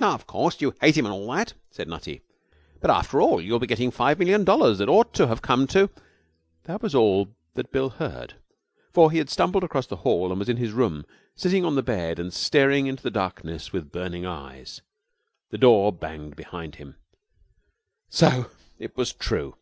[0.00, 2.20] 'Of course, you hate him and all that,' said Nutty;
[2.80, 5.68] 'but after all you will be getting five million dollars that ought to have come
[5.68, 5.88] to'
[6.64, 8.34] That was all that Bill heard,
[8.92, 11.06] for he had stumbled across the hall and was in his room,
[11.36, 14.82] sitting on the bed and staring into the darkness with burning eyes.
[15.50, 16.96] The door banged behind him.
[18.10, 18.50] So
[18.80, 19.54] it was true!